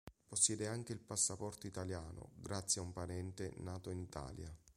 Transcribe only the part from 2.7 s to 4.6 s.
a un parente nato in Italia.